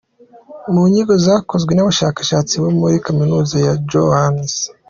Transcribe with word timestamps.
Mu 0.73 0.81
nyigo 0.91 1.13
zakozwe 1.25 1.71
n’abashakashatsi 1.73 2.53
bo 2.61 2.69
muri 2.79 2.95
Kaminuza 3.05 3.55
ya 3.65 3.73
Johns 3.89 4.53